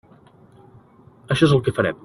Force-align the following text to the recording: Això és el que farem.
Això 1.35 1.51
és 1.51 1.55
el 1.59 1.65
que 1.69 1.79
farem. 1.81 1.99